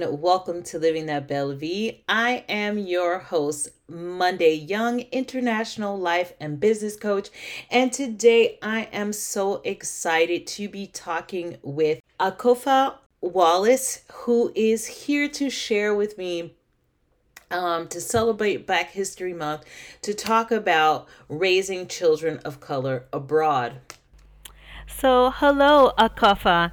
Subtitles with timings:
[0.00, 1.98] And welcome to Living That Belle Vie.
[2.08, 7.28] I am your host, Monday Young, international life and business coach.
[7.70, 15.28] And today I am so excited to be talking with Akofa Wallace, who is here
[15.28, 16.54] to share with me
[17.50, 19.64] um, to celebrate Black History Month
[20.00, 23.74] to talk about raising children of color abroad.
[24.86, 26.70] So, hello, Akofa.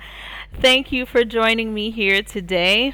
[0.62, 2.94] Thank you for joining me here today.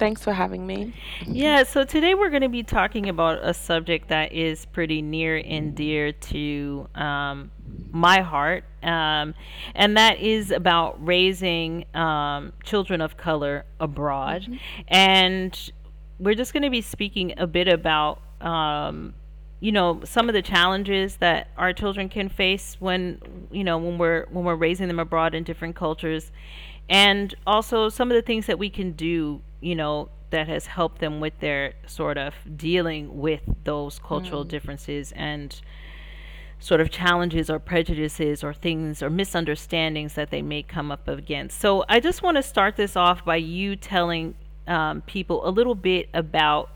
[0.00, 0.94] Thanks for having me.
[1.26, 5.36] Yeah, so today we're going to be talking about a subject that is pretty near
[5.36, 7.50] and dear to um,
[7.92, 9.34] my heart, um,
[9.74, 14.44] and that is about raising um, children of color abroad.
[14.44, 14.54] Mm-hmm.
[14.88, 15.72] And
[16.18, 19.12] we're just going to be speaking a bit about um,
[19.60, 23.98] you know some of the challenges that our children can face when you know when
[23.98, 26.32] we're when we're raising them abroad in different cultures
[26.88, 31.00] and also some of the things that we can do you know that has helped
[31.00, 34.48] them with their sort of dealing with those cultural mm.
[34.48, 35.60] differences and
[36.60, 41.58] sort of challenges or prejudices or things or misunderstandings that they may come up against.
[41.58, 44.34] So I just want to start this off by you telling
[44.66, 46.70] um, people a little bit about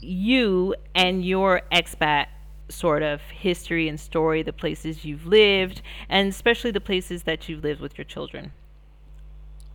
[0.00, 2.26] you and your expat
[2.68, 7.64] sort of history and story, the places you've lived, and especially the places that you've
[7.64, 8.52] lived with your children.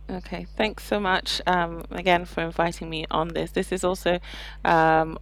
[0.08, 3.50] Okay, thanks so much um, again for inviting me on this.
[3.50, 4.20] This is also
[4.64, 5.18] um,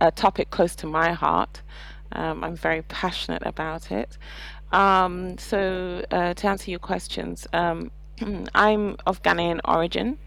[0.00, 1.60] a topic close to my heart.
[2.12, 4.16] Um, I'm very passionate about it.
[4.72, 7.90] Um, so, uh, to answer your questions, um,
[8.54, 10.18] I'm of Ghanaian origin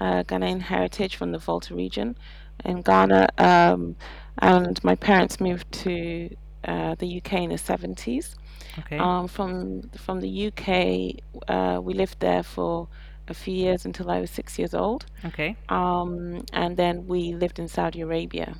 [0.00, 2.16] uh, Ghanaian heritage from the Volta region
[2.64, 3.28] in Ghana.
[3.38, 3.96] Um,
[4.38, 8.34] and my parents moved to uh, the UK in the 70s.
[8.80, 8.98] Okay.
[8.98, 12.88] Um, from from the UK, uh, we lived there for
[13.28, 15.06] a few years until I was six years old.
[15.24, 15.56] Okay.
[15.68, 18.56] Um, and then we lived in Saudi Arabia.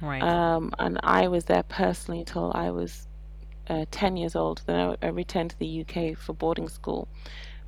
[0.00, 0.22] Right.
[0.22, 3.06] Um, and I was there personally until I was
[3.68, 4.62] uh, 10 years old.
[4.66, 7.08] Then I, I returned to the UK for boarding school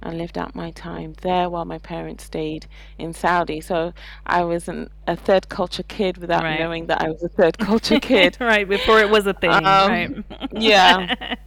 [0.02, 2.66] and lived out my time there while my parents stayed
[2.98, 3.60] in Saudi.
[3.60, 3.92] So
[4.26, 6.60] I was an, a third culture kid without right.
[6.60, 8.36] knowing that I was a third culture kid.
[8.40, 9.50] right, before it was a thing.
[9.50, 10.24] Um, right.
[10.52, 11.34] yeah.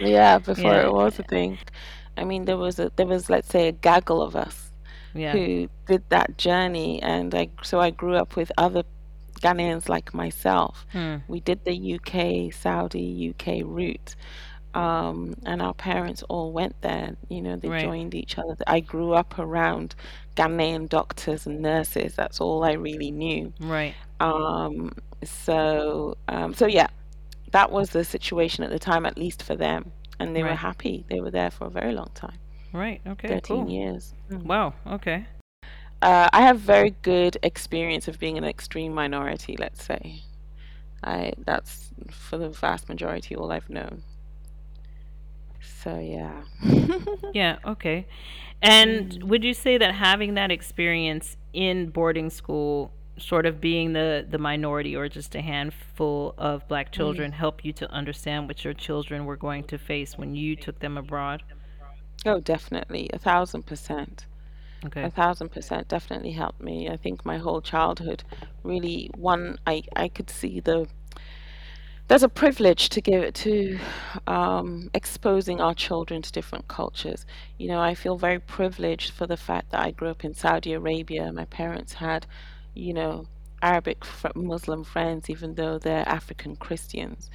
[0.00, 0.86] Yeah, before yeah.
[0.86, 1.58] it was a thing.
[2.16, 4.70] I mean, there was a there was let's say a gaggle of us
[5.14, 5.32] yeah.
[5.32, 8.82] who did that journey, and I so I grew up with other
[9.40, 10.86] Ghanaians like myself.
[10.92, 11.16] Hmm.
[11.28, 14.14] We did the UK Saudi UK route,
[14.74, 17.16] um, and our parents all went there.
[17.28, 17.82] You know, they right.
[17.82, 18.56] joined each other.
[18.66, 19.94] I grew up around
[20.36, 22.14] Ghanaian doctors and nurses.
[22.14, 23.52] That's all I really knew.
[23.60, 23.94] Right.
[24.20, 24.92] Um,
[25.24, 26.88] so, um, so yeah,
[27.52, 30.50] that was the situation at the time, at least for them, and they right.
[30.50, 31.04] were happy.
[31.08, 32.38] They were there for a very long time.
[32.72, 33.00] Right.
[33.06, 33.28] Okay.
[33.28, 33.70] Thirteen cool.
[33.70, 34.14] years.
[34.30, 34.44] Mm.
[34.44, 34.74] Wow.
[34.86, 35.26] Okay.
[36.00, 39.56] Uh, I have very good experience of being an extreme minority.
[39.56, 40.22] Let's say,
[41.04, 44.02] I that's for the vast majority all I've known.
[45.62, 46.42] So yeah.
[47.34, 48.06] yeah, okay.
[48.60, 49.24] And mm.
[49.24, 54.38] would you say that having that experience in boarding school sort of being the the
[54.38, 56.92] minority or just a handful of black mm.
[56.92, 57.34] children mm.
[57.34, 60.96] help you to understand what your children were going to face when you took them
[60.96, 61.42] abroad?
[62.24, 63.10] Oh, definitely.
[63.12, 64.26] A thousand percent.
[64.84, 65.02] Okay.
[65.02, 66.88] A thousand percent definitely helped me.
[66.88, 68.24] I think my whole childhood
[68.62, 70.88] really one I I could see the
[72.12, 73.78] there's a privilege to give it to
[74.26, 77.24] um, exposing our children to different cultures.
[77.56, 80.74] You know, I feel very privileged for the fact that I grew up in Saudi
[80.74, 81.32] Arabia.
[81.32, 82.26] My parents had,
[82.74, 83.28] you know,
[83.62, 87.30] Arabic Muslim friends, even though they're African Christians.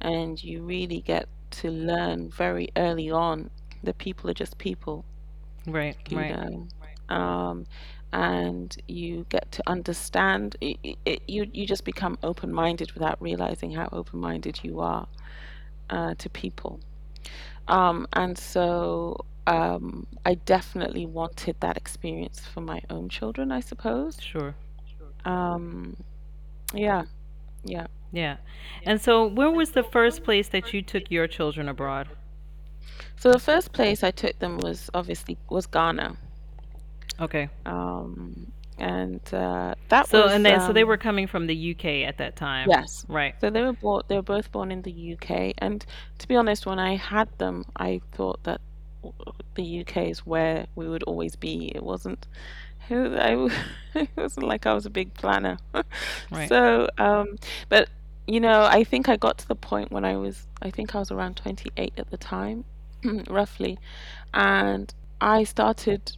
[0.00, 1.28] And you really get
[1.60, 3.50] to learn very early on
[3.84, 5.04] that people are just people.
[5.66, 6.34] Right, right.
[6.34, 6.68] Know?
[7.14, 7.66] Um,
[8.12, 13.72] and you get to understand it, it, you you just become open minded without realizing
[13.72, 15.06] how open minded you are
[15.90, 16.80] uh, to people.
[17.68, 24.20] Um, and so um, I definitely wanted that experience for my own children I suppose.
[24.20, 24.54] Sure.
[25.24, 25.96] Um,
[26.74, 27.04] yeah.
[27.64, 27.86] Yeah.
[28.12, 28.36] Yeah.
[28.84, 32.08] And so where was the first place that you took your children abroad?
[33.16, 36.16] So the first place I took them was obviously was Ghana
[37.20, 37.48] Okay.
[37.66, 41.72] Um, and uh, that so was and then so they um, were coming from the
[41.72, 42.68] UK at that time.
[42.68, 43.04] yes.
[43.08, 43.34] Right.
[43.40, 44.02] So they were born.
[44.08, 45.54] They were both born in the UK.
[45.58, 45.84] And
[46.18, 48.60] to be honest, when I had them, I thought that
[49.54, 51.70] the UK is where we would always be.
[51.74, 52.26] It wasn't.
[52.90, 53.48] I,
[53.94, 55.58] it wasn't like I was a big planner.
[56.30, 56.48] Right.
[56.48, 57.36] So, um,
[57.68, 57.88] but
[58.26, 60.46] you know, I think I got to the point when I was.
[60.62, 62.64] I think I was around 28 at the time,
[63.28, 63.78] roughly,
[64.32, 66.16] and I started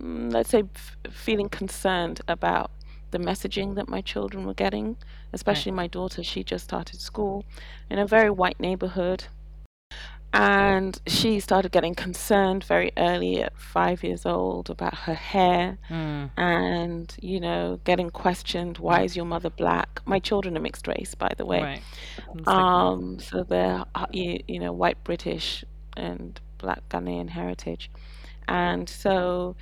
[0.00, 2.70] let's say, f- feeling concerned about
[3.12, 4.96] the messaging that my children were getting, Right.
[5.32, 6.22] especially my daughter.
[6.22, 7.44] She just started school
[7.88, 9.24] in a very white neighborhood.
[10.32, 16.30] And she started getting concerned very early at five years old about her hair Mm.
[16.36, 20.00] and, you know, getting questioned, why is your mother black?
[20.04, 21.62] My children are mixed race, by the way.
[21.62, 22.46] Right.
[22.48, 25.64] Um, so they're, uh, you, you know, white British
[25.96, 27.90] and black Ghanaian heritage.
[28.48, 29.56] And so,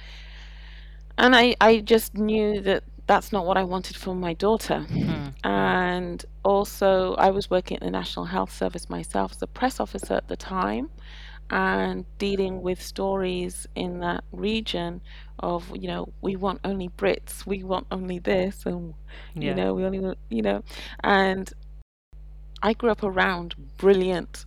[1.19, 4.87] and I, I just knew that that's not what I wanted for my daughter.
[4.91, 9.79] mm, And also, I was working at the National Health Service myself as a press
[9.81, 10.91] officer at the time
[11.51, 15.03] and dealing with stories in that region
[15.41, 18.95] of, you know, we want only Brits, we want only this, and,
[19.35, 20.63] you know, we only, want- you know,
[21.03, 21.53] and
[22.63, 24.47] I grew up around brilliant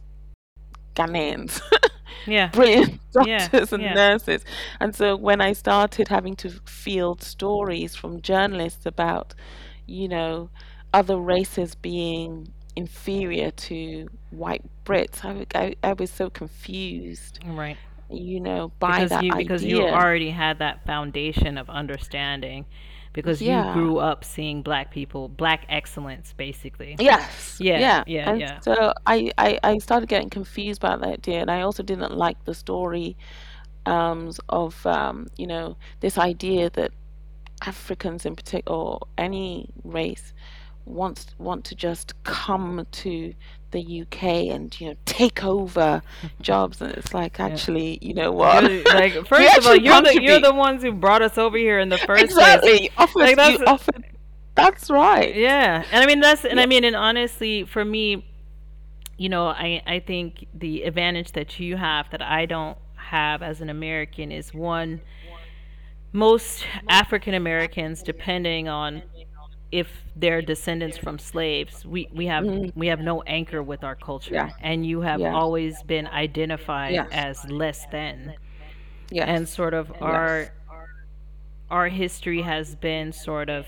[0.96, 1.62] Ghanaians.
[2.26, 2.52] Yeah.
[2.52, 3.50] brilliant Yeah.
[3.52, 3.94] doctors and Yeah.
[3.94, 4.44] nurses.
[4.80, 9.34] And so when I started having to field stories from journalists about,
[9.86, 10.50] you know,
[10.94, 15.24] other races being inferior to white Brits,
[15.56, 17.78] I I was so confused, Right.
[18.10, 22.66] you know, by Because that you because you already had that foundation of understanding
[23.22, 26.96] because you grew up seeing black people, black excellence basically.
[27.00, 27.58] Yes.
[27.60, 28.04] Yeah, Yeah.
[28.08, 28.60] yeah, And yeah.
[28.60, 31.42] so I, I, I started getting confused about that idea.
[31.42, 33.18] And I also didn't like the story
[33.86, 36.92] um, of, um, you know, this idea that
[37.66, 40.34] Africans in particular, or any race,
[40.86, 43.34] wants want to just come to
[43.72, 44.24] the UK
[44.54, 46.02] and you know take over
[46.42, 48.64] jobs, and it's like actually, you know what?
[48.72, 51.80] You're, like first of all, you're the you're the ones who brought us over here
[51.80, 52.32] in the first place.
[52.32, 52.90] exactly.
[52.98, 54.04] Offers Like, you that's- offered.
[54.56, 55.36] That's right.
[55.36, 58.26] Yeah, and I mean that's and I mean and honestly, for me,
[59.16, 63.62] you know, I I think the advantage that you have that I don't have as
[63.62, 65.02] an American is one.
[66.14, 69.04] Most African Americans, depending on
[69.72, 72.72] if they're descendants from slaves, we we have Mhm.
[72.76, 74.50] we have no anchor with our culture, Yeah.
[74.62, 75.34] and you have Yeah.
[75.34, 77.10] always been identified Yes.
[77.12, 78.36] as less than,
[79.12, 79.28] Yes.
[79.28, 80.02] and sort of Yes.
[80.02, 80.54] our
[81.70, 83.68] our history has been sort of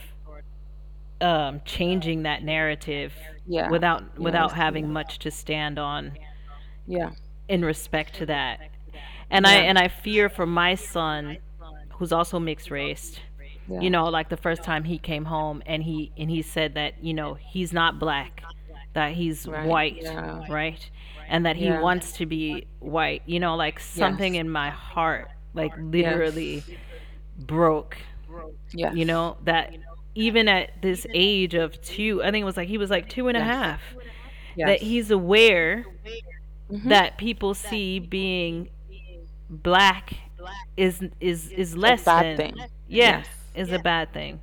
[1.21, 3.13] um, changing that narrative
[3.45, 3.69] yeah.
[3.69, 4.91] without Yeah, without having see.
[4.91, 6.13] much to stand on
[6.87, 7.09] Yeah.
[7.49, 8.61] in respect to that.
[9.29, 11.37] And I and I fear for my son,
[11.89, 13.19] who's also mixed race.
[13.69, 13.81] Yeah.
[13.81, 17.03] You know, like the first time he came home and he and he said that
[17.03, 18.43] you know he's not black,
[18.93, 20.43] that he's Right, white, yeah.
[20.49, 20.89] right,
[21.27, 21.81] and that he Yeah.
[21.81, 23.21] wants to be white.
[23.25, 24.41] You know, like something Yes.
[24.41, 26.63] in my heart, like literally
[27.37, 27.97] broke.
[28.73, 28.95] Yes.
[28.95, 29.75] You know that
[30.15, 33.27] even at this age of two, I think it was like he was like two
[33.27, 33.81] and a half.
[34.55, 34.67] Yes.
[34.67, 35.85] That he's aware
[36.71, 36.89] Mhm.
[36.89, 38.69] that people see being
[39.49, 40.13] black
[40.77, 42.55] is is is less bad than thing.
[42.87, 43.27] yeah Yes.
[43.59, 44.41] Is a bad thing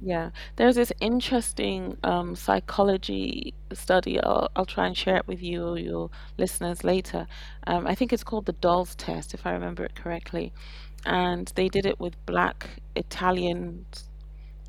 [0.00, 4.20] Yeah, there's this interesting um, psychology study.
[4.20, 7.26] I'll, I'll try and share it with you or your listeners later.
[7.66, 10.52] Um, I think it's called the Dolls Test, if I remember it correctly.
[11.06, 14.10] And they did it with black Italians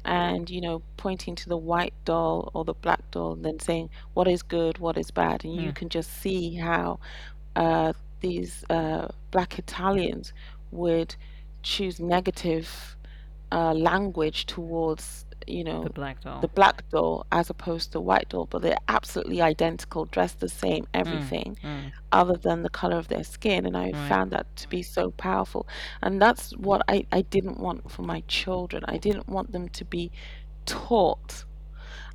[0.06, 3.90] and, you know, pointing to the white doll or the black doll and then saying
[4.14, 5.44] what is good, what is bad.
[5.46, 5.74] And you Hmm.
[5.74, 7.00] can just see how
[7.56, 10.34] uh, these uh, black Italians
[10.72, 11.16] would
[11.64, 12.96] choose negative
[13.54, 18.30] uh, language towards, you know, the black doll the black doll as opposed to white
[18.30, 21.92] doll, but they're absolutely identical, dressed the same, everything, Mm.
[22.12, 23.66] other than the color of their skin.
[23.66, 24.10] And I Right.
[24.10, 25.68] found that to be so powerful.
[26.02, 28.84] And that's what I, I didn't want for my children.
[28.88, 30.12] I didn't want them to be
[30.66, 31.46] taught.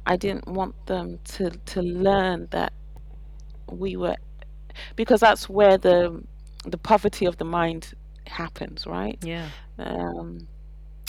[0.06, 2.72] I didn't want them to, to learn that
[3.70, 4.16] we were,
[4.96, 6.22] because that's where the
[6.64, 7.94] the poverty of the mind
[8.26, 9.18] happens, right?
[9.22, 10.48] yeah Um,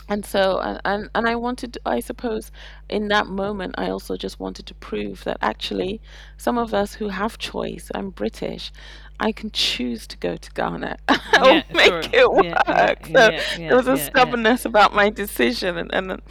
[0.09, 2.51] and so and, and and I wanted I suppose
[2.89, 6.01] in that moment I also just wanted to prove that actually
[6.37, 8.71] some of us who have choice I'm British
[9.19, 12.13] I can choose to go to Ghana I'll Yeah, make sure.
[12.13, 14.35] it Yeah, work yeah, so yeah, yeah, there was a yeah, yeah.
[14.37, 16.21] stubbornness about my decision and, and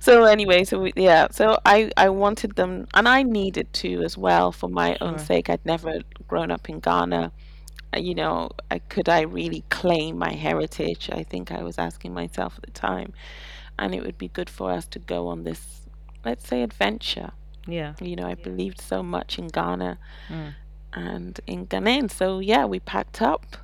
[0.00, 4.16] so anyway so we, yeah so I I wanted them and I needed to as
[4.16, 5.18] well for my own Sure.
[5.18, 7.32] sake I'd never grown up in Ghana
[7.96, 11.10] you know, I, could I really claim my heritage?
[11.12, 13.12] I think I was asking myself at the time.
[13.78, 15.82] And it would be good for us to go on this,
[16.24, 17.32] let's say, adventure.
[17.66, 19.98] yeah You know, I believed so much in Ghana
[20.28, 20.54] Mm.
[20.92, 22.08] and in Ghana.
[22.10, 23.56] So, yeah, we packed up,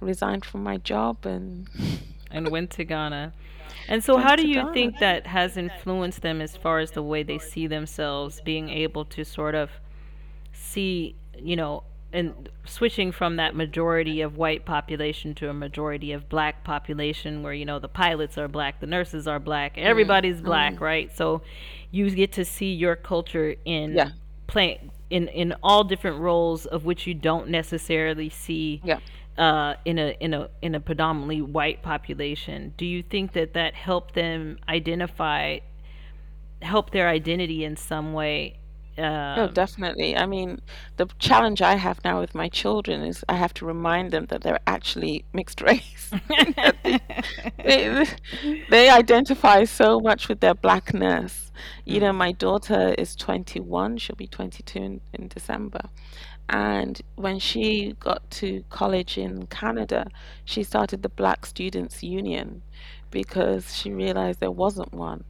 [0.00, 1.68] resigned from my job, and
[2.30, 3.32] and went to Ghana
[3.88, 4.72] and so Went how do you Ghana.
[4.72, 9.04] think that has influenced them as far as the way they see themselves being able
[9.16, 9.70] to sort of
[10.52, 11.82] see you know
[12.16, 17.52] and switching from that majority of white population to a majority of black population where
[17.52, 21.16] you know the pilots are black the nurses are black Mm, everybody's black mm, right
[21.16, 21.42] so
[21.90, 24.10] you get to see your culture in yeah,
[24.46, 24.80] play
[25.10, 28.98] in in all different roles of which you don't necessarily see yeah.
[29.38, 32.74] uh, in a in a in a predominantly white population.
[32.76, 35.58] Do you think that that helped them identify,
[36.62, 38.58] help their identity in some way?
[39.36, 40.16] Oh, Um, definitely.
[40.16, 40.60] I mean,
[40.96, 44.42] the challenge I have now with my children is I have to remind them that
[44.42, 46.16] they're actually mixed race.
[46.56, 47.00] That they,
[47.62, 48.06] they,
[48.68, 51.52] they identify so much with their blackness.
[51.84, 55.90] You know, mm, my daughter is 21, she'll be 22 in, in December.
[56.48, 60.06] And when she got to college in Canada,
[60.44, 62.62] she started the Black Students Union
[63.10, 65.24] because she realized there wasn't one.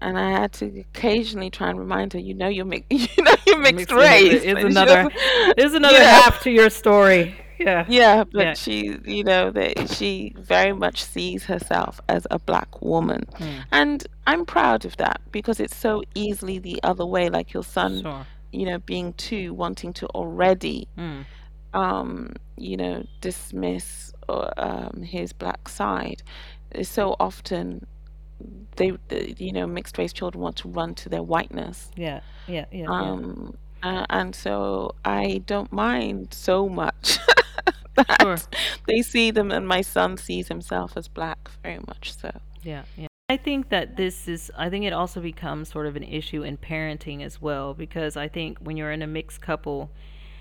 [0.00, 3.34] And I had to occasionally try and remind her, you know, you're mi- you know,
[3.46, 4.42] you're mixed mixed race.
[4.42, 5.08] is another
[5.56, 7.34] is another know, half to your story.
[7.58, 8.24] Yeah, yeah, yeah.
[8.32, 13.24] but she, you know, that she very much sees herself as a black woman.
[13.38, 17.64] Mm, And I'm proud of that because it's so easily the other way, like your
[17.64, 18.26] son, sure.
[18.52, 21.24] you know, being too wanting to already Mm,
[21.72, 26.22] um, you know, dismiss or, um, his black side.
[26.78, 27.86] Uh, So often
[28.76, 31.90] they, the, you know, mixed race children want to run to their whiteness.
[31.96, 32.86] yeah, yeah, yeah, yeah.
[32.88, 37.18] Um, uh, and so I don't mind so much
[38.20, 38.36] Sure.
[38.86, 42.30] they see them, and my son sees himself as black very much so.
[42.62, 43.06] Yeah, yeah.
[43.28, 46.58] I think that this is, I think it also becomes sort of an issue in
[46.58, 49.90] parenting as well, because I think when you're in a mixed couple,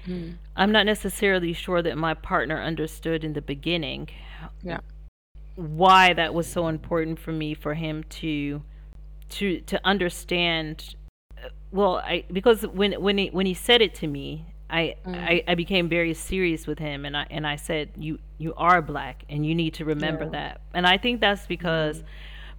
[0.08, 0.36] Mm.
[0.56, 4.10] I'm not necessarily sure that my partner understood in the beginning
[4.62, 4.82] Yeah,
[5.56, 8.62] why that was so important for me for him to
[9.30, 10.96] to to understand
[11.38, 15.16] uh, well I because when when he when he said it to me I, mm.
[15.16, 18.82] I I became very serious with him and I and I said you you are
[18.82, 22.06] black and you need to remember yeah, that and I think that's because mm.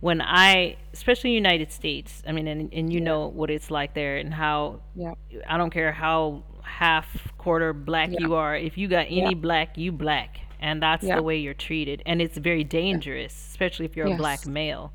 [0.00, 3.94] when I especially United States I mean and, and you yeah, know what it's like
[3.94, 5.14] there and how yeah,
[5.46, 8.56] I don't care how half quarter black you are.
[8.56, 10.40] If you got any black, you black.
[10.60, 12.02] And that's yeah, the way you're treated.
[12.06, 12.92] And it's very yeah.
[12.92, 14.92] dangerous, especially if you're a black Yes, male.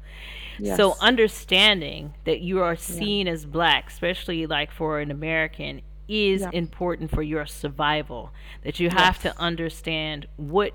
[0.75, 6.41] So understanding that you are yeah, seen as black, especially like for an American, is
[6.41, 8.31] yeah, important for your survival.
[8.63, 10.73] That you have to understand what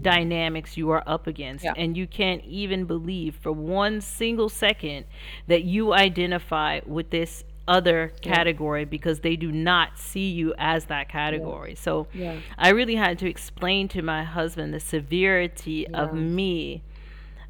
[0.00, 1.64] dynamics you are up against.
[1.64, 5.06] yeah, And you can't even believe for one single second
[5.46, 10.86] that you identify with this other yeah, category because they do not see you as
[10.86, 11.74] that yeah, category.
[11.74, 16.82] So yeah, I really had to explain to my husband the severity of me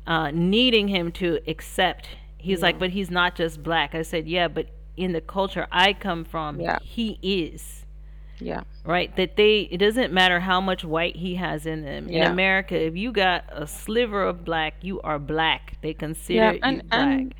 [0.06, 2.08] uh, needing him to accept.
[2.36, 3.94] He's like, but he's not just black.
[3.94, 4.66] I said, yeah, but
[4.96, 7.86] in the culture I come from, yeah, he is.
[8.38, 9.14] Yeah, right?
[9.16, 12.08] That they it doesn't matter how much white he has in them.
[12.08, 15.78] In america if you got a sliver of black you are black.
[15.82, 17.08] They yeah, consider you and black.
[17.08, 17.34] and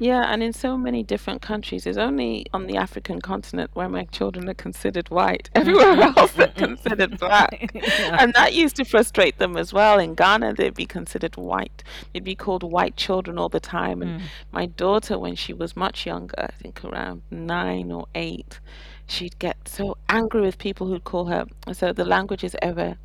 [0.00, 4.04] Yeah, and in so many different countries, it's only on the African continent where my
[4.04, 5.50] children are considered white.
[5.54, 7.70] Everywhere mm, else, they're considered black.
[7.74, 9.98] yeah And that used to frustrate them as well.
[9.98, 11.84] In Ghana, they'd be considered white.
[12.14, 14.00] They'd be called white children all the time.
[14.00, 18.58] And mm, my daughter, when she was much younger, I think around nine or eight,
[19.06, 21.44] she'd get so angry with people who'd call her.
[21.74, 22.96] So the language is Ewe,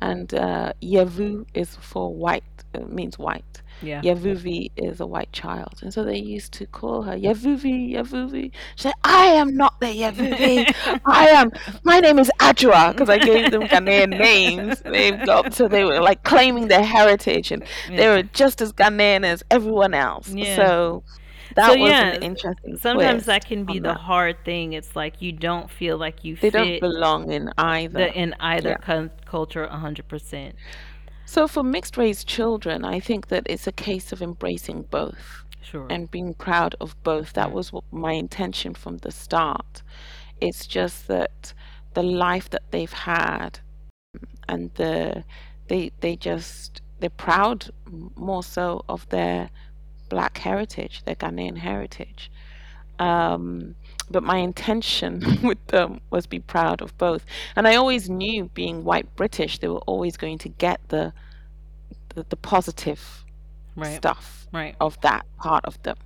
[0.00, 2.44] and uh, Yevu is for white,
[2.74, 3.62] it means white.
[3.82, 5.74] Yeah Yavuvi is a white child.
[5.82, 8.52] And so they used to call her Yavuvi, Yavuvi.
[8.76, 11.00] She said, I am not the Yavuvi.
[11.06, 11.50] I am,
[11.82, 14.80] my name is Adjua, because I gave them Ghanaian names.
[14.80, 19.24] They've got, so they were like claiming their heritage and they were just as Ghanaian
[19.24, 20.28] as everyone else.
[20.30, 21.02] yeah So
[21.56, 23.98] so that was an interesting sometimes that can be the that.
[23.98, 28.00] hard thing it's like you don't feel like you They don't belong in the either.
[28.06, 28.76] in either Yeah.
[28.78, 30.52] cul- culture 100%
[31.26, 35.86] So for mixed race children, I think that it's a case of embracing both sure
[35.90, 37.32] and being proud of both.
[37.32, 39.82] That was what my intention from the start.
[40.40, 41.54] It's just that
[41.94, 43.60] the life that they've had
[44.48, 45.24] and the
[45.68, 49.50] they they just they're proud m- more so of their
[50.08, 52.30] black heritage, their Ghanaian heritage.
[52.98, 53.74] Um,
[54.10, 57.24] but my intention with them was be proud of both.
[57.56, 61.12] And I always knew being white British, they were always going to get the
[62.14, 63.24] the, the positive
[63.76, 65.96] right stuff right of that part of them.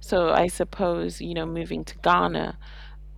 [0.00, 2.56] So I suppose, you know, moving to Ghana,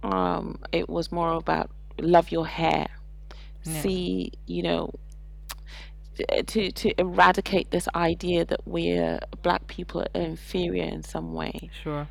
[0.03, 2.87] um, it was more about love your hair.
[3.65, 4.91] yeah See, you know,
[6.47, 11.71] to to eradicate this idea that we're black people are inferior in some way.
[11.83, 12.09] sure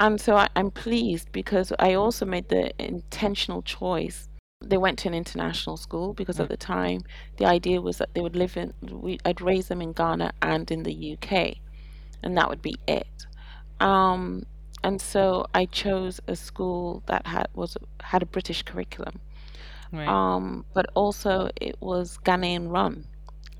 [0.00, 4.28] And so I, I'm pleased because I also made the intentional choice.
[4.62, 7.02] They went to an international school because at the time
[7.36, 10.70] the idea was that they would live in we, I'd raise them in Ghana and
[10.70, 11.56] in the UK
[12.22, 13.26] and that would be it.
[13.78, 14.44] Um,
[14.82, 19.20] and so I chose a school that had was had a British curriculum.
[19.92, 20.06] Right.
[20.06, 23.06] um, but also it was Ghanaian run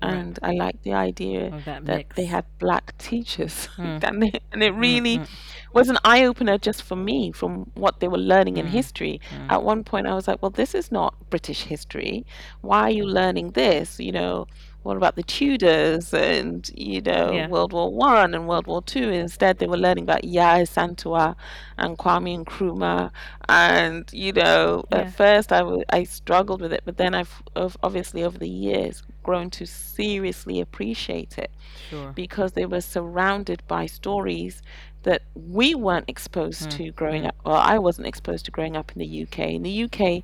[0.01, 0.13] Right.
[0.13, 2.31] and I liked the idea Of that that they mix.
[2.31, 4.03] had black teachers Mm.
[4.51, 5.27] And it Mm, really mm,
[5.73, 9.19] was an eye opener just for me from what they were learning in mm, history.
[9.29, 9.45] mm.
[9.49, 12.25] At one point, I was like, well, this is not British history.
[12.61, 13.99] Why are you learning this?
[13.99, 14.47] You know,
[14.83, 17.47] what about the Tudors and, you know, Yeah.
[17.47, 19.09] World War One and World War Two?
[19.09, 21.35] Instead, they were learning about Yaa Asantewaa
[21.77, 23.11] and Kwame Nkrumah.
[23.47, 24.99] And, you know, Yeah.
[24.99, 28.49] at first I, w- I struggled with it, but then I've ov- obviously over the
[28.49, 31.51] years grown to seriously appreciate it
[31.89, 32.11] Sure.
[32.15, 34.61] because they were surrounded by stories
[35.03, 37.27] that we weren't exposed Mm, to growing mm.
[37.27, 37.35] up.
[37.45, 39.53] Well, I wasn't exposed to growing up in the UK.
[39.55, 40.23] In the UK,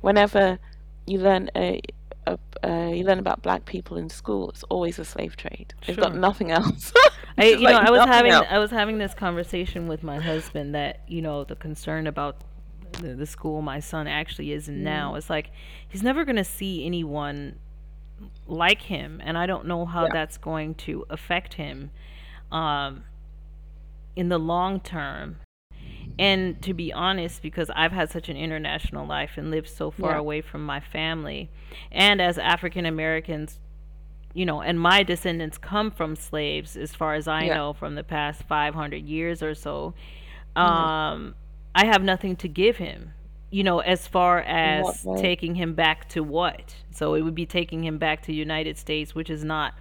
[0.00, 0.58] whenever
[1.06, 1.80] you learn a
[2.64, 5.74] uh, you learn about black people in school, it's always a slave trade.
[5.86, 6.92] They've got nothing else.
[7.38, 8.46] I, It's you know, I was having else.
[8.50, 12.36] I was having this conversation with my husband that you know the concern about
[12.92, 15.12] the, the school my son actually is in now.
[15.12, 15.18] Mm.
[15.18, 15.50] It's like
[15.88, 17.58] he's never going to see anyone
[18.46, 20.12] like him, and I don't know how Yeah.
[20.12, 21.90] that's going to affect him
[22.50, 23.04] um,
[24.16, 25.36] in the long term.
[26.18, 30.14] And to be honest, because I've had such an international life and lived so far
[30.14, 30.18] Yeah.
[30.18, 31.48] away from my family,
[31.92, 33.60] and as African Americans,
[34.34, 37.54] you know, and my descendants come from slaves, as far as I Yeah.
[37.54, 39.94] know, from the past 500 years or so.
[40.56, 40.60] Mhm.
[40.60, 41.34] Um,
[41.74, 43.12] I have nothing to give him,
[43.50, 46.74] you know, as far as taking him back to what.
[46.90, 49.74] So it would be taking him back to United States, which is not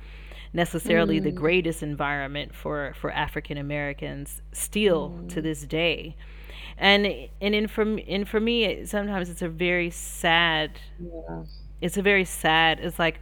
[0.57, 1.35] necessarily the Mm.
[1.35, 5.43] greatest environment for for African Americans still to Mm.
[5.43, 6.15] this day.
[6.77, 7.05] And
[7.41, 11.43] and in for and for me, sometimes it's a very sad Yeah.
[11.79, 13.19] it's a very sad it's like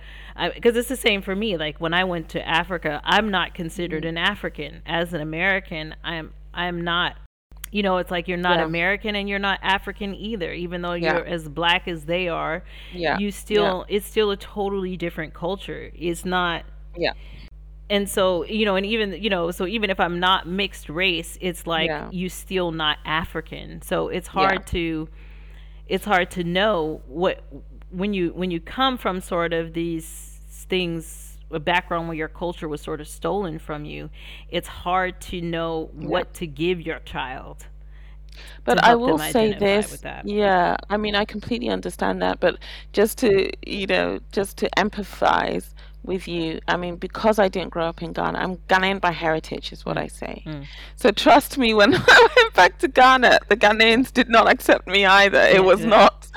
[0.55, 4.03] because it's the same for me like when i went to africa i'm not considered
[4.03, 4.09] Mhm.
[4.13, 7.17] an african as an american i'm i'm not
[7.71, 8.65] you know it's like you're not Yeah.
[8.65, 13.17] american and you're not african either even though you're as black as they are Yeah.
[13.19, 13.31] you Yeah.
[13.43, 16.63] still it's still a totally different culture it's not
[16.97, 17.13] Yeah.
[17.89, 21.37] and so you know and even you know so even if i'm not mixed race
[21.41, 22.09] it's like Yeah.
[22.11, 24.31] you still not african so it's Yeah.
[24.41, 25.07] hard to
[25.87, 27.43] it's hard to know what
[27.91, 32.67] when you when you come from sort of these things a background where your culture
[32.67, 34.09] was sort of stolen from you
[34.49, 36.07] it's hard to know Yeah.
[36.07, 37.67] what to give your child
[38.65, 42.57] But I will say this, yeah, I mean, I completely understand that, but
[42.91, 45.73] just to, you know, just to empathize
[46.05, 49.71] with you, I mean, because I didn't grow up in Ghana, I'm Ghanaian by heritage,
[49.71, 50.43] is what mm, I say.
[50.45, 50.65] mm.
[50.95, 55.05] So trust me, when I went back to Ghana, the Ghanaians did not accept me
[55.05, 55.41] either.
[55.41, 56.27] It was not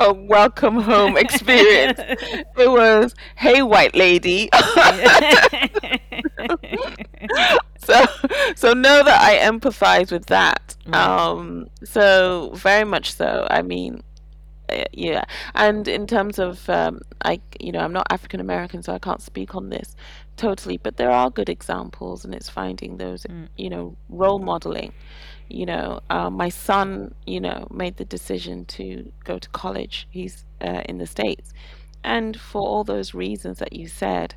[0.00, 1.98] a welcome home experience.
[2.00, 4.48] It was, hey, white lady.
[7.78, 8.04] so
[8.56, 10.76] so know that I empathize with that.
[10.86, 13.46] right Um, so very much so.
[13.50, 14.02] I mean,
[14.92, 15.24] yeah.
[15.54, 19.22] And in terms of, um, I, you know, I'm not African American, so I can't
[19.22, 19.96] speak on this
[20.36, 20.78] totally.
[20.78, 24.92] But there are good examples, and it's finding those, mm, you know, role modeling.
[25.48, 30.06] You know, uh, my son, you know, made the decision to go to college.
[30.10, 31.52] He's uh, in the States,
[32.02, 34.34] and for all those reasons that you said,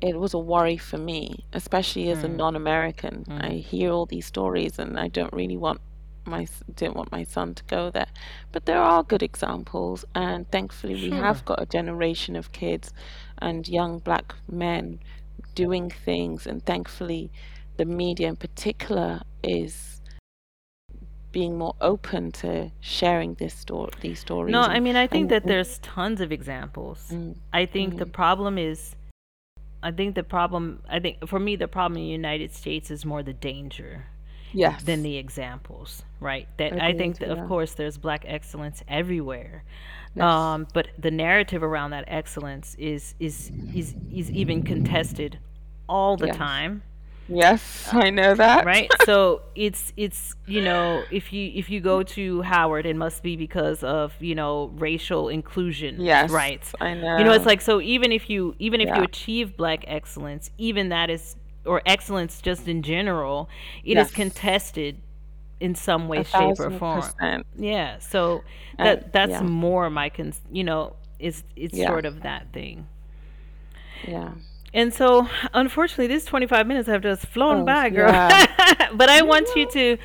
[0.00, 3.24] it was a worry for me, especially as a mm, non-American.
[3.28, 3.62] I mm.
[3.62, 5.80] hear all these stories, and I don't really want
[6.28, 8.08] my didn't want my son to go there.
[8.52, 12.92] But there are good examples, and thankfully we sure have got a generation of kids
[13.38, 15.00] and young black men
[15.54, 17.30] doing things, and thankfully
[17.76, 20.00] the media in particular is
[21.30, 24.50] being more open to sharing this story, these stories.
[24.50, 27.66] no stories, i and mean i think and, that there's tons of examples mm, i
[27.66, 28.96] think the mm, problem is
[29.82, 33.04] I think the problem, I think for me, the problem in the United States is
[33.04, 34.06] more the danger
[34.82, 36.48] than the examples, right?
[36.58, 39.64] That I agreed, think that, of yeah, course, there's black excellence everywhere.
[40.14, 45.38] yes, Um, but the narrative around that excellence is is is is even contested
[45.88, 46.82] all the yes, time
[47.28, 48.66] yes, I know that.
[48.66, 53.22] right so it's it's you know if you if you go to howard it must
[53.22, 57.08] be because of you know racial inclusion Yes, rights I know.
[57.14, 60.88] you know it's like so even if you even if you achieve black excellence even
[60.88, 61.36] that is
[61.68, 63.48] or excellence just in general
[63.84, 64.10] it is Yes.
[64.10, 64.96] contested
[65.60, 67.46] in some way shape or form percent.
[67.58, 68.42] yeah so
[68.78, 72.52] And that that's yeah, more my cons you know it's it's yeah, sort of that
[72.52, 72.86] thing
[74.06, 74.30] yeah.
[74.72, 78.12] and so, unfortunately, these 25 minutes have just flown Oh, by, girl.
[78.12, 78.88] yeah.
[78.94, 79.96] but I want you to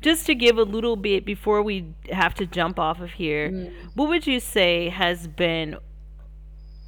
[0.00, 3.72] just to give a little bit before we have to jump off of here, Mm.
[3.94, 5.76] what would you say has been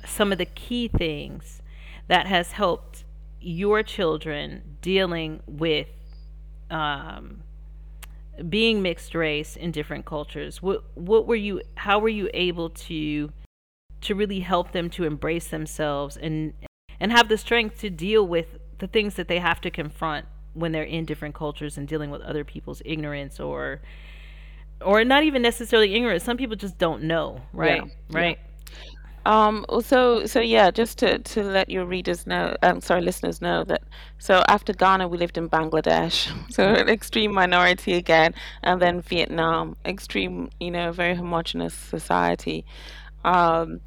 [0.07, 1.61] some of the key things
[2.09, 3.04] that has helped
[3.45, 5.89] your children dealing with
[6.71, 7.43] um,
[8.49, 10.63] being mixed race in different cultures?
[10.63, 11.63] What what were you?
[11.77, 13.33] How were you able to
[14.01, 16.53] to really help them to embrace themselves and
[17.01, 20.73] and have the strength to deal with the things that they have to confront when
[20.73, 23.83] they're in different cultures and dealing with other people's ignorance or
[24.81, 26.25] or not even necessarily ignorance.
[26.25, 27.83] Some people just don't know, right?
[27.85, 28.39] Yeah, yeah.
[29.27, 33.65] Um, so, so yeah, just to, to let your readers know, um, sorry, listeners know
[33.65, 33.83] that,
[34.19, 39.77] so after Ghana, we lived in Bangladesh, so an extreme minority again, and then Vietnam,
[39.85, 42.65] extreme, you know, very homogenous society.
[43.25, 43.81] Um,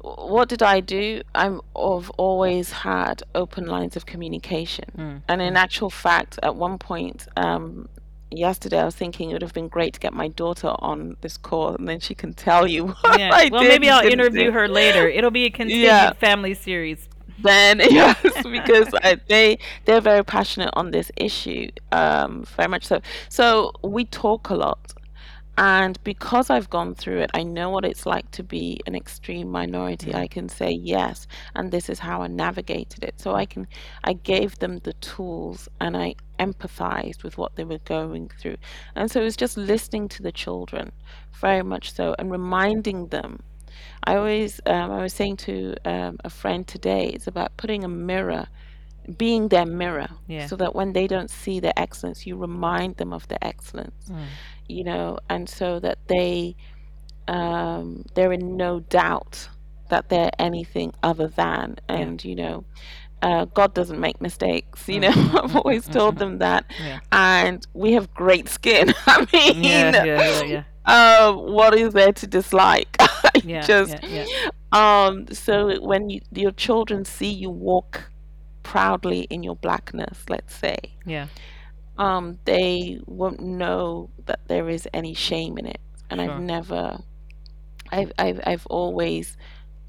[0.00, 1.22] what did I do?
[1.34, 4.84] I'm, I've always had open lines of communication.
[4.96, 5.22] Mm.
[5.28, 7.88] And in actual fact, at one point, um,
[8.38, 11.36] yesterday, I was thinking it would have been great to get my daughter on this
[11.36, 13.30] call, and then she can tell you what Yeah.
[13.32, 14.52] I Well, did maybe I'll interview do.
[14.52, 15.08] her later.
[15.08, 16.12] It'll be a continued Yeah.
[16.14, 17.08] family series.
[17.38, 23.00] Then yes, because I, they they're very passionate on this issue, um, very much so.
[23.28, 24.78] So we talk a lot,
[25.56, 29.50] and because I've gone through it, I know what it's like to be an extreme
[29.50, 30.10] minority.
[30.12, 30.16] Mm.
[30.16, 33.20] I can say yes, and this is how I navigated it.
[33.20, 33.66] So I can,
[34.02, 38.56] I gave them the tools, and I empathized with what they were going through,
[38.96, 40.92] and so it was just listening to the children,
[41.40, 43.40] very much so, and reminding them
[44.06, 47.88] I always, um, I was saying to um, a friend today, it's about putting a
[47.88, 48.46] mirror,
[49.16, 50.46] being their mirror, Yeah.
[50.46, 54.24] so that when they don't see their excellence, you remind them of their excellence, Mm.
[54.68, 56.56] You know, and so that they,
[57.28, 59.48] um, they're in no doubt
[59.90, 61.96] that they're anything other than, Yeah.
[61.96, 62.64] and you know,
[63.22, 65.08] uh, God doesn't make mistakes, you know.
[65.42, 67.00] I've always mm, told them that, Yeah.
[67.12, 68.92] and we have great skin.
[69.06, 70.04] I mean, Yeah.
[70.04, 70.22] Yeah.
[70.22, 70.42] Yeah.
[70.44, 70.62] Yeah.
[70.84, 72.96] uh, what is there to dislike?
[73.42, 73.62] Yeah.
[73.62, 74.24] just Yeah.
[74.26, 74.48] Yeah.
[74.72, 78.10] um, so when you, your children see you walk
[78.62, 81.26] proudly in your blackness, let's say, Yeah.
[81.98, 85.80] Um, they won't know that there is any shame in it.
[86.10, 86.38] And I've Sure.
[86.40, 86.98] never,
[87.90, 89.36] I've, I've, I've always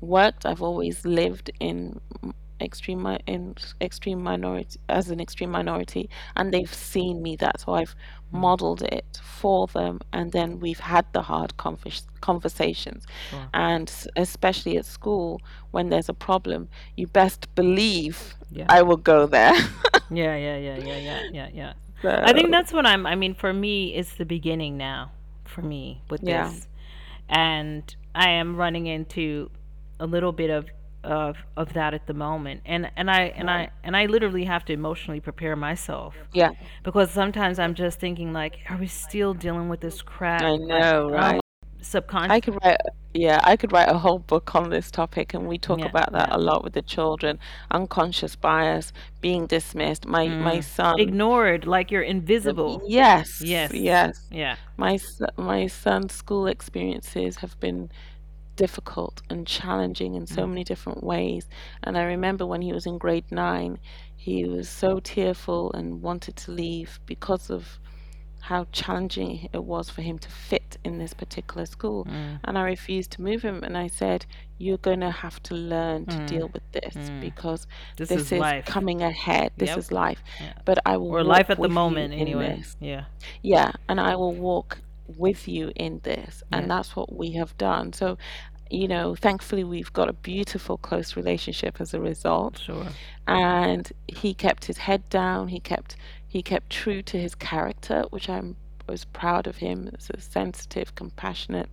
[0.01, 0.45] worked.
[0.45, 6.09] I've always lived in m- extreme mi- in s- extreme minority as an extreme minority,
[6.35, 7.59] and they've seen me that.
[7.61, 7.95] So I've
[8.33, 8.39] Mm.
[8.39, 13.47] modeled it for them, and then we've had the hard convers- conversations Sure.
[13.53, 15.39] and s- especially at school
[15.71, 18.65] when there's a problem you best believe Yeah.
[18.69, 19.53] i will go there
[20.09, 20.35] Yeah.
[20.35, 20.57] Yeah.
[20.57, 20.77] Yeah.
[20.77, 20.97] Yeah.
[20.97, 21.21] Yeah.
[21.33, 21.49] Yeah.
[21.53, 21.73] Yeah.
[22.07, 23.05] I think that's what I'm.
[23.05, 25.11] I mean, for me, it's the beginning now.
[25.43, 26.67] For me, with yeah this,
[27.29, 29.49] and I am running into
[29.99, 30.65] a little bit of
[31.03, 34.45] of of that at the moment, and and I and right I and I literally
[34.45, 36.49] have to emotionally prepare myself yeah
[36.83, 40.41] because sometimes I'm just thinking like, are we still dealing with this crap?
[40.41, 41.39] i know oh,
[41.93, 42.77] right i could write
[43.13, 45.85] yeah i could write a whole book on this topic and we talk Yeah.
[45.93, 46.37] about that Yeah.
[46.37, 47.39] a lot with the children
[47.71, 50.63] unconscious bias being dismissed my my Mm.
[50.63, 52.81] son Ignored, like you're invisible.
[52.87, 53.73] yes Yes.
[53.73, 54.55] yes Yeah.
[54.77, 54.97] my
[55.37, 57.89] my son's school experiences have been
[58.55, 60.49] difficult and challenging in so Mm.
[60.49, 61.43] many different ways.
[61.83, 63.79] And I remember when he was in grade nine,
[64.15, 67.79] he was so tearful and wanted to leave because of
[68.49, 72.05] how challenging it was for him to fit in this particular school.
[72.05, 72.39] Mm.
[72.43, 73.63] And I refused to move him.
[73.63, 74.25] And I said,
[74.57, 76.27] You're going to have to learn to Mm.
[76.27, 77.19] deal with this Mm.
[77.21, 77.61] because
[77.97, 78.65] This this is is life.
[78.65, 79.51] coming ahead.
[79.57, 79.77] This Yep.
[79.79, 80.21] is life.
[80.39, 80.53] Yeah.
[80.63, 82.57] But I will Or life at the moment, anyway.
[82.57, 82.77] this.
[82.79, 83.05] Yeah.
[83.41, 84.69] Yeah, and I will walk
[85.25, 86.33] with you in this.
[86.43, 86.57] Yeah.
[86.59, 87.91] And that's what we have done.
[87.93, 88.17] So,
[88.69, 92.57] you know, thankfully, we've got a beautiful, close relationship as a result.
[92.59, 92.87] Sure.
[93.27, 95.47] And he kept his head down.
[95.49, 95.95] He kept
[96.35, 98.57] he kept true to his character, which I'm
[98.89, 101.69] was proud of him as a sensitive, compassionate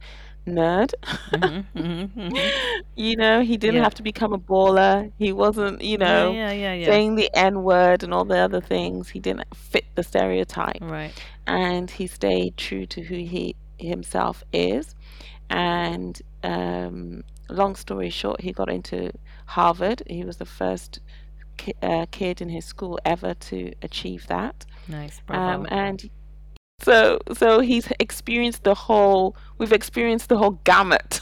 [0.47, 0.93] nerd.
[1.33, 1.65] Mhm.
[1.75, 2.11] Mhm.
[2.15, 2.83] Mhm.
[2.95, 3.83] you know, he didn't Yeah.
[3.83, 5.11] have to become a baller.
[5.19, 6.31] He wasn't, you know.
[6.31, 6.53] Yeah.
[6.53, 6.87] Yeah.
[6.87, 9.09] saying the N word and all the other things.
[9.09, 11.13] He didn't fit the stereotype Right.
[11.49, 14.95] and he stayed true to who he himself is.
[15.51, 19.11] And um, long story short, he got into
[19.47, 20.05] Harvard.
[20.07, 21.01] He was the first
[21.57, 24.65] ki- uh, kid in his school ever to achieve that.
[24.89, 25.21] Nice.
[25.29, 26.09] Um, and
[26.81, 29.37] so, so he's experienced the whole.
[29.59, 31.21] We've experienced the whole gamut.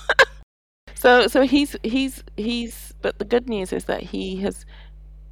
[0.94, 2.94] so, so he's he's he's.
[3.02, 4.64] But the good news is that he has.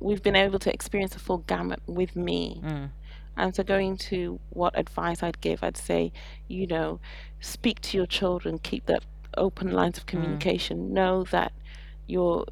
[0.00, 2.60] We've been able to experience the full gamut with me.
[2.64, 2.90] Mm.
[3.36, 6.12] And so, going to what advice I'd give, I'd say,
[6.48, 7.00] you know,
[7.40, 9.04] speak to your children, keep that
[9.36, 10.08] open lines of Mm.
[10.08, 10.92] communication.
[10.92, 11.52] Know that
[12.06, 12.44] you're,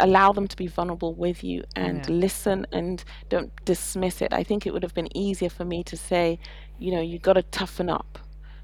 [0.00, 2.14] allow them to be vulnerable with you and Yeah.
[2.14, 4.32] listen and don't dismiss it.
[4.32, 6.38] I think it would have been easier for me to say,
[6.78, 8.18] you know, you've got to toughen up.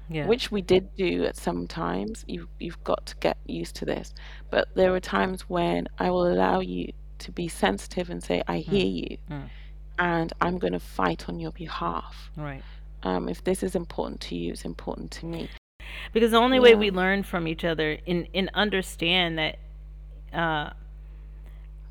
[0.09, 0.27] Yeah.
[0.27, 2.25] Which we did do at some times.
[2.27, 4.13] You you've got to get used to this.
[4.49, 8.57] But there are times when I will allow you to be sensitive and say, I
[8.57, 8.93] hear Mm.
[9.09, 9.49] you Mm.
[9.97, 12.31] and I'm going to fight on your behalf.
[12.35, 12.61] Right.
[13.03, 15.49] Um, if this is important to you, it's important to me.
[16.11, 19.57] Because the only way we learn from each other and, and understand that
[20.33, 20.71] uh,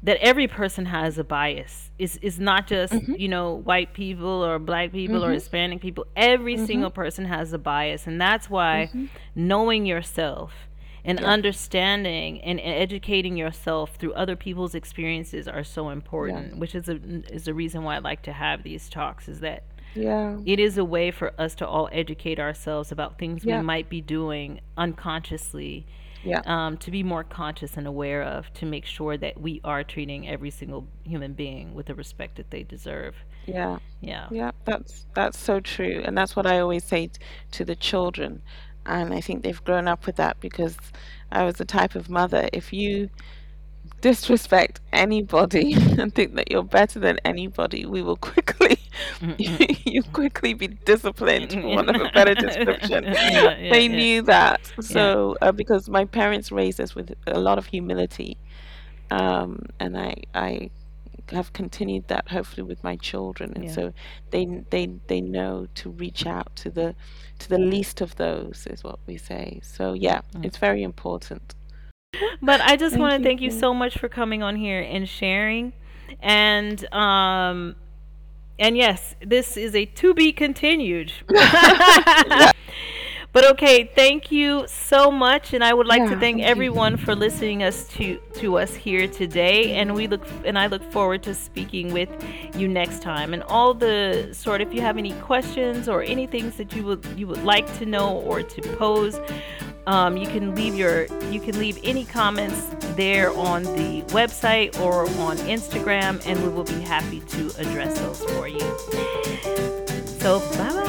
[0.04, 3.18] that every person has a bias is is not just Mhm.
[3.20, 5.34] you know white people or black people or Mhm.
[5.34, 6.06] Hispanic people.
[6.16, 6.66] Every Mhm.
[6.66, 9.08] single person has a bias, and that's why Mhm.
[9.34, 10.52] knowing yourself
[11.04, 11.26] and Yeah.
[11.26, 16.58] understanding and educating yourself through other people's experiences are so important.
[16.58, 16.98] Which is a
[17.30, 19.28] is a reason why I like to have these talks.
[19.28, 19.62] Is that
[19.94, 20.38] Yeah.
[20.46, 23.58] it is a way for us to all educate ourselves about things Yeah.
[23.58, 25.86] we might be doing unconsciously
[26.22, 26.42] Yeah.
[26.46, 30.28] um, to be more conscious and aware of to make sure that we are treating
[30.28, 33.78] every single human being with the respect that they deserve Yeah.
[34.00, 37.20] yeah Yeah, that's that's so true, and that's what I always say t-
[37.52, 38.42] to the children,
[38.86, 40.76] and I think they've grown up with that because
[41.30, 42.48] I was the type of mother.
[42.52, 43.10] If you
[44.00, 48.78] disrespect anybody and think that you're better than anybody, we will quickly
[49.38, 53.04] you quickly be disciplined, for want of a better description.
[53.04, 53.96] Yeah, yeah, they yeah.
[53.96, 58.36] knew that, so uh, because my parents raised us with a lot of humility,
[59.10, 60.70] um, and I I
[61.30, 63.70] have continued that hopefully with my children and Yeah.
[63.70, 63.92] so
[64.30, 66.94] they they they know to reach out to the
[67.38, 70.44] to the least of those is what we say so yeah Mm.
[70.44, 71.54] it's very important
[72.42, 74.80] but i just Thank want to you, thank you so much for coming on here
[74.80, 75.72] and sharing
[76.20, 77.76] and um
[78.62, 81.12] and yes this is a to be continued
[83.32, 86.44] But okay, thank you so much, and I would like to Yeah, thank thank you.
[86.44, 89.72] everyone for listening us to to us here today.
[89.76, 92.10] And we look and I look forward to speaking with
[92.54, 93.32] you next time.
[93.32, 97.06] And all the sort, if you have any questions or any things that you would
[97.16, 99.18] you would like to know or to pose,
[99.86, 105.04] um, you can leave your you can leave any comments there on the website or
[105.20, 108.60] on Instagram, and we will be happy to address those for you.
[110.20, 110.81] So bye bye.